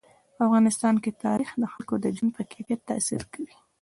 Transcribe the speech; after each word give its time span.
په 0.35 0.41
افغانستان 0.47 0.95
کې 1.03 1.11
تاریخ 1.25 1.49
د 1.57 1.63
خلکو 1.71 1.95
د 1.99 2.05
ژوند 2.15 2.31
په 2.37 2.43
کیفیت 2.51 2.81
تاثیر 2.89 3.21
کوي. 3.33 3.55